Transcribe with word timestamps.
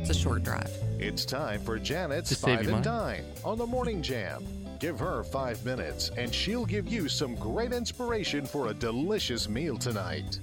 It's 0.00 0.10
a 0.10 0.14
short 0.14 0.44
drive. 0.44 0.72
It's 0.98 1.24
time 1.24 1.60
for 1.60 1.78
Janet's 1.78 2.30
To 2.30 2.36
Five 2.36 2.52
you 2.52 2.58
and 2.58 2.70
money. 2.70 2.84
Dine 2.84 3.24
on 3.44 3.58
the 3.58 3.66
Morning 3.66 4.00
Jam. 4.00 4.44
Give 4.78 4.98
her 4.98 5.24
five 5.24 5.64
minutes 5.64 6.10
and 6.16 6.32
she'll 6.32 6.64
give 6.64 6.88
you 6.88 7.08
some 7.08 7.34
great 7.34 7.72
inspiration 7.72 8.46
for 8.46 8.68
a 8.68 8.74
delicious 8.74 9.48
meal 9.48 9.76
tonight. 9.76 10.38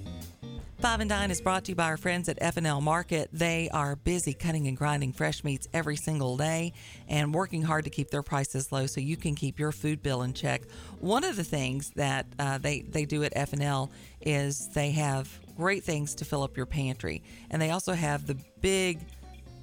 Five 0.78 1.00
and 1.00 1.08
Dine 1.08 1.30
is 1.30 1.40
brought 1.40 1.64
to 1.64 1.72
you 1.72 1.74
by 1.74 1.86
our 1.86 1.96
friends 1.96 2.28
at 2.28 2.36
F&L 2.40 2.82
Market. 2.82 3.30
They 3.32 3.70
are 3.72 3.96
busy 3.96 4.34
cutting 4.34 4.68
and 4.68 4.76
grinding 4.76 5.14
fresh 5.14 5.42
meats 5.42 5.66
every 5.72 5.96
single 5.96 6.36
day 6.36 6.74
and 7.08 7.34
working 7.34 7.62
hard 7.62 7.84
to 7.84 7.90
keep 7.90 8.10
their 8.10 8.22
prices 8.22 8.70
low 8.70 8.86
so 8.86 9.00
you 9.00 9.16
can 9.16 9.34
keep 9.34 9.58
your 9.58 9.72
food 9.72 10.02
bill 10.02 10.22
in 10.22 10.34
check. 10.34 10.62
One 11.00 11.24
of 11.24 11.36
the 11.36 11.44
things 11.44 11.90
that 11.96 12.26
uh, 12.38 12.58
they, 12.58 12.82
they 12.82 13.06
do 13.06 13.24
at 13.24 13.32
F&L 13.34 13.90
is 14.20 14.68
they 14.74 14.90
have 14.90 15.40
great 15.56 15.82
things 15.82 16.14
to 16.16 16.26
fill 16.26 16.42
up 16.42 16.58
your 16.58 16.66
pantry. 16.66 17.22
And 17.50 17.60
they 17.60 17.70
also 17.70 17.94
have 17.94 18.26
the 18.26 18.36
big 18.60 19.00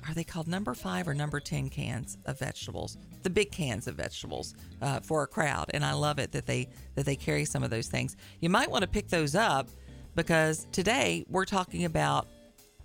are 0.07 0.13
they 0.13 0.23
called 0.23 0.47
number 0.47 0.73
five 0.73 1.07
or 1.07 1.13
number 1.13 1.39
10 1.39 1.69
cans 1.69 2.17
of 2.25 2.39
vegetables? 2.39 2.97
The 3.23 3.29
big 3.29 3.51
cans 3.51 3.87
of 3.87 3.95
vegetables 3.95 4.55
uh, 4.81 4.99
for 4.99 5.23
a 5.23 5.27
crowd. 5.27 5.71
And 5.73 5.83
i 5.85 5.93
love 5.93 6.19
it 6.19 6.31
that 6.33 6.45
they 6.45 6.67
that 6.95 7.05
they 7.05 7.15
carry 7.15 7.45
some 7.45 7.63
of 7.63 7.69
those 7.69 7.87
things. 7.87 8.15
You 8.39 8.49
might 8.49 8.69
want 8.69 8.81
to 8.83 8.87
pick 8.87 9.07
those 9.07 9.35
up 9.35 9.67
because 10.15 10.67
today 10.71 11.25
we're 11.29 11.45
talking 11.45 11.85
about 11.85 12.27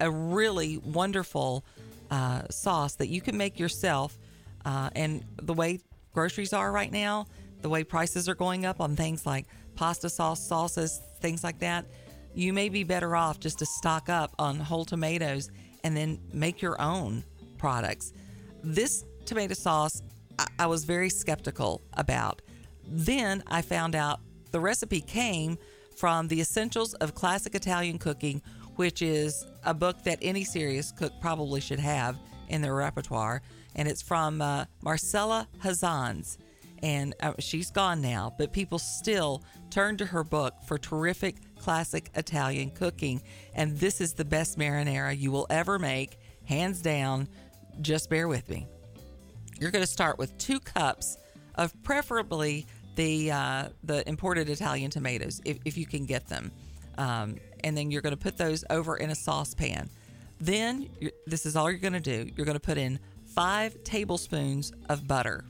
a 0.01 0.11
really 0.11 0.79
wonderful 0.79 1.65
uh, 2.11 2.43
sauce 2.51 2.95
that 2.97 3.09
you 3.09 3.21
can 3.21 3.37
make 3.37 3.59
yourself 3.59 4.19
uh, 4.65 4.91
and 4.95 5.25
the 5.43 5.55
way 5.55 5.81
groceries 6.15 6.53
are 6.53 6.73
right 6.73 6.91
now 6.93 7.27
the 7.63 7.69
way 7.69 7.85
prices 7.85 8.29
are 8.29 8.35
going 8.35 8.65
up 8.65 8.81
on 8.81 8.97
things 8.97 9.27
like 9.27 9.47
pasta 9.75 10.09
sauce 10.09 10.41
sauces 10.41 11.03
things 11.21 11.45
like 11.45 11.59
that 11.59 11.85
you 12.35 12.53
may 12.53 12.69
be 12.69 12.85
better 12.85 13.15
off 13.15 13.39
just 13.41 13.59
to 13.59 13.67
stock 13.67 14.09
up 14.09 14.33
on 14.39 14.59
whole 14.59 14.85
tomatoes 14.85 15.51
and 15.85 15.97
then 15.97 16.21
make 16.33 16.63
your 16.63 16.81
own 16.81 17.25
products. 17.57 18.13
This 18.63 19.05
tomato 19.25 19.55
sauce, 19.55 20.03
I, 20.39 20.47
I 20.61 20.67
was 20.67 20.85
very 20.85 21.11
skeptical 21.11 21.83
about. 21.95 22.43
Then 22.87 23.43
I 23.47 23.63
found 23.63 23.95
out 23.95 24.21
the 24.51 24.61
recipe 24.61 25.01
came 25.01 25.59
from 25.97 26.29
The 26.29 26.41
Essentials 26.41 26.95
of 26.95 27.15
Classic 27.15 27.55
Italian 27.55 27.99
Cooking, 27.99 28.41
which 28.77 29.03
is 29.03 29.45
a 29.65 29.75
book 29.75 30.03
that 30.05 30.19
any 30.23 30.45
serious 30.45 30.93
cook 30.93 31.13
probably 31.21 31.61
should 31.61 31.81
have 31.81 32.17
in 32.49 32.63
their 32.63 32.75
repertoire. 32.75 33.43
And 33.75 33.89
it's 33.89 34.03
from 34.03 34.41
uh, 34.41 34.65
Marcella 34.83 35.49
Hazan's 35.59 36.39
and 36.83 37.15
uh, 37.21 37.33
she's 37.39 37.71
gone 37.71 38.01
now, 38.01 38.35
but 38.39 38.53
people 38.53 38.79
still 38.79 39.43
turn 39.71 39.97
to 39.97 40.07
her 40.07 40.25
book 40.25 40.55
for 40.67 40.79
terrific 40.79 41.37
classic 41.59 42.11
Italian 42.15 42.71
cooking. 42.71 43.23
And 43.55 43.77
this 43.79 44.01
is 44.01 44.15
the 44.15 44.25
best 44.25 44.59
marinara 44.59 45.19
you 45.19 45.31
will 45.31 45.47
ever 45.51 45.79
make, 45.79 46.19
hands 46.47 46.81
down. 46.81 47.29
Just 47.81 48.11
bear 48.11 48.29
with 48.29 48.49
me. 48.49 48.67
You're 49.61 49.71
going 49.71 49.85
to 49.85 49.91
start 49.91 50.19
with 50.19 50.37
two 50.39 50.61
cups 50.61 51.19
of 51.57 51.73
preferably 51.83 52.67
the 52.97 53.31
uh, 53.31 53.69
the 53.85 54.09
imported 54.09 54.49
Italian 54.49 54.91
tomatoes, 54.91 55.41
if, 55.45 55.59
if 55.65 55.77
you 55.77 55.87
can 55.87 56.05
get 56.05 56.27
them. 56.29 56.51
Um, 56.97 57.37
and 57.63 57.77
then 57.77 57.91
you're 57.91 58.03
going 58.03 58.15
to 58.15 58.21
put 58.21 58.37
those 58.37 58.65
over 58.71 58.97
in 58.97 59.11
a 59.11 59.15
saucepan. 59.15 59.89
Then 60.41 60.89
this 61.27 61.47
is 61.47 61.57
all 61.57 61.71
you're 61.71 61.81
going 61.81 61.93
to 61.93 62.01
do. 62.01 62.31
You're 62.37 62.47
going 62.47 62.57
to 62.57 62.61
put 62.61 62.79
in 62.79 62.99
five 63.27 63.83
tablespoons 63.85 64.73
of 64.89 65.07
butter. 65.07 65.45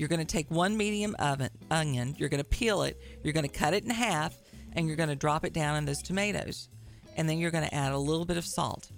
You're 0.00 0.08
going 0.08 0.20
to 0.20 0.24
take 0.24 0.50
one 0.50 0.78
medium 0.78 1.14
oven, 1.18 1.50
onion, 1.70 2.14
you're 2.16 2.30
going 2.30 2.42
to 2.42 2.48
peel 2.48 2.84
it, 2.84 2.98
you're 3.22 3.34
going 3.34 3.46
to 3.46 3.52
cut 3.52 3.74
it 3.74 3.84
in 3.84 3.90
half, 3.90 4.34
and 4.72 4.86
you're 4.86 4.96
going 4.96 5.10
to 5.10 5.14
drop 5.14 5.44
it 5.44 5.52
down 5.52 5.76
in 5.76 5.84
those 5.84 6.00
tomatoes. 6.00 6.70
And 7.18 7.28
then 7.28 7.38
you're 7.38 7.50
going 7.50 7.68
to 7.68 7.74
add 7.74 7.92
a 7.92 7.98
little 7.98 8.24
bit 8.24 8.38
of 8.38 8.46
salt. 8.46 8.90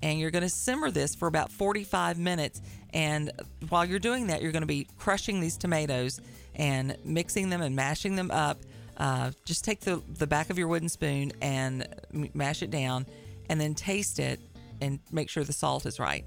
And 0.00 0.20
you're 0.20 0.30
going 0.30 0.44
to 0.44 0.48
simmer 0.48 0.92
this 0.92 1.16
for 1.16 1.26
about 1.26 1.50
45 1.50 2.20
minutes. 2.20 2.62
And 2.94 3.32
while 3.68 3.84
you're 3.84 3.98
doing 3.98 4.28
that, 4.28 4.40
you're 4.40 4.52
going 4.52 4.62
to 4.62 4.68
be 4.68 4.86
crushing 4.96 5.40
these 5.40 5.56
tomatoes 5.56 6.20
and 6.54 6.96
mixing 7.04 7.50
them 7.50 7.60
and 7.60 7.74
mashing 7.74 8.14
them 8.14 8.30
up. 8.30 8.60
Uh, 8.96 9.32
just 9.44 9.64
take 9.64 9.80
the, 9.80 10.00
the 10.18 10.28
back 10.28 10.50
of 10.50 10.56
your 10.56 10.68
wooden 10.68 10.88
spoon 10.88 11.32
and 11.42 11.84
mash 12.32 12.62
it 12.62 12.70
down, 12.70 13.06
and 13.50 13.60
then 13.60 13.74
taste 13.74 14.20
it 14.20 14.38
and 14.80 15.00
make 15.10 15.30
sure 15.30 15.42
the 15.42 15.52
salt 15.52 15.84
is 15.84 15.98
right. 15.98 16.24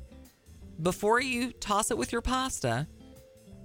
Before 0.82 1.22
you 1.22 1.54
toss 1.54 1.92
it 1.92 1.98
with 1.98 2.12
your 2.12 2.22
pasta, 2.22 2.88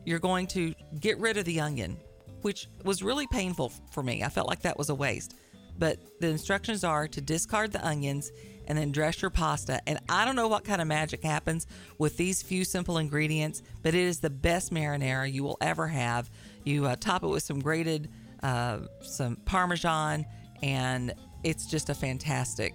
you're 0.07 0.19
going 0.21 0.47
to 0.47 0.73
get 0.99 1.19
rid 1.19 1.37
of 1.37 1.45
the 1.45 1.61
onion, 1.61 1.99
which 2.41 2.69
was 2.85 3.03
really 3.03 3.27
painful 3.27 3.71
for 3.91 4.03
me. 4.03 4.23
I 4.23 4.29
felt 4.31 4.49
like 4.49 4.63
that 4.63 4.79
was 4.79 4.89
a 4.89 4.95
waste. 4.95 5.35
But 5.79 5.99
the 6.21 6.29
instructions 6.29 6.85
are 6.85 7.07
to 7.09 7.21
discard 7.21 7.73
the 7.73 7.87
onions 7.87 8.31
and 8.67 8.79
then 8.79 8.93
dress 8.93 9.21
your 9.21 9.31
pasta. 9.31 9.81
And 9.87 9.99
I 10.09 10.25
don't 10.25 10.37
know 10.37 10.49
what 10.49 10.65
kind 10.65 10.81
of 10.81 10.89
magic 10.89 11.23
happens 11.23 11.67
with 11.99 12.17
these 12.17 12.43
few 12.43 12.65
simple 12.65 12.99
ingredients, 12.99 13.63
but 13.83 13.95
it 13.95 14.01
is 14.01 14.21
the 14.21 14.31
best 14.31 14.73
marinara 14.73 15.31
you 15.31 15.45
will 15.45 15.59
ever 15.61 15.87
have. 15.89 16.31
You 16.65 16.87
uh, 16.87 16.97
top 16.99 17.23
it 17.23 17.29
with 17.29 17.43
some 17.43 17.61
grated, 17.61 18.09
uh, 18.43 18.79
some 19.03 19.37
Parmesan, 19.45 20.25
and 20.63 21.13
it's 21.45 21.67
just 21.67 21.91
a 21.91 21.95
fantastic 21.95 22.75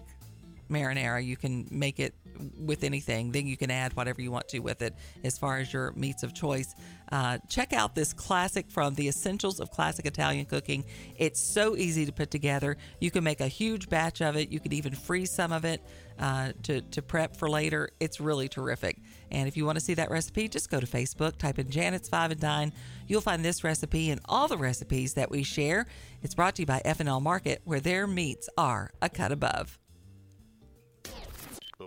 marinara. 0.72 1.24
You 1.24 1.38
can 1.38 1.68
make 1.70 2.00
it 2.00 2.16
with 2.58 2.84
anything. 2.84 3.32
Then 3.32 3.46
you 3.46 3.58
can 3.58 3.70
add 3.70 3.94
whatever 3.96 4.22
you 4.22 4.32
want 4.32 4.48
to 4.50 4.60
with 4.60 4.82
it 4.82 4.96
as 5.24 5.38
far 5.38 5.58
as 5.58 5.72
your 5.72 5.92
meats 5.94 6.24
of 6.24 6.34
choice. 6.34 6.74
Uh, 7.12 7.38
check 7.50 7.74
out 7.74 7.94
this 7.94 8.14
classic 8.14 8.72
from 8.72 8.96
the 8.96 9.08
Essentials 9.08 9.60
of 9.60 9.70
Classic 9.70 10.06
Italian 10.06 10.46
Cooking. 10.46 10.86
It's 11.18 11.42
so 11.42 11.76
easy 11.76 12.06
to 12.06 12.12
put 12.12 12.32
together. 12.32 12.78
You 13.00 13.12
can 13.12 13.24
make 13.24 13.42
a 13.42 13.48
huge 13.48 13.90
batch 13.90 14.22
of 14.22 14.38
it. 14.38 14.50
You 14.50 14.60
could 14.60 14.74
even 14.74 14.96
freeze 14.96 15.32
some 15.32 15.52
of 15.52 15.66
it 15.66 15.84
uh, 16.18 16.54
to, 16.64 16.82
to 16.82 17.02
prep 17.02 17.36
for 17.36 17.50
later. 17.50 17.90
It's 18.00 18.22
really 18.22 18.48
terrific. 18.48 18.98
And 19.30 19.48
if 19.48 19.58
you 19.58 19.66
want 19.66 19.78
to 19.78 19.84
see 19.84 19.94
that 19.96 20.10
recipe, 20.10 20.48
just 20.48 20.70
go 20.70 20.80
to 20.80 20.88
Facebook, 20.88 21.38
type 21.38 21.60
in 21.60 21.70
Janet's 21.70 22.08
Five 22.08 22.32
and 22.32 22.40
Dine. 22.40 22.72
You'll 23.08 23.22
find 23.22 23.44
this 23.44 23.64
recipe 23.64 24.10
and 24.10 24.22
all 24.26 24.48
the 24.48 24.58
recipes 24.58 25.14
that 25.16 25.30
we 25.30 25.44
share. 25.44 25.88
It's 26.22 26.36
brought 26.36 26.56
to 26.56 26.62
you 26.62 26.66
by 26.66 26.82
F&L 26.86 27.20
Market, 27.20 27.62
where 27.66 27.80
their 27.80 28.08
meats 28.08 28.48
are 28.58 28.92
a 29.02 29.10
cut 29.10 29.32
above. 29.32 29.78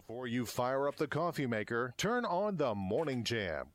Before 0.07 0.27
you 0.27 0.45
fire 0.45 0.87
up 0.87 0.97
the 0.97 1.07
coffee 1.07 1.47
maker, 1.47 1.95
turn 1.97 2.27
on 2.27 2.59
the 2.59 2.75
Morning 2.75 3.25
Jam 3.25 3.69